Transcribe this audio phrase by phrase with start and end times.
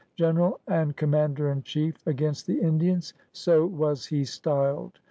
[0.15, 3.13] General and Commander in chief against the Indians—
[3.45, 4.97] so was he styled.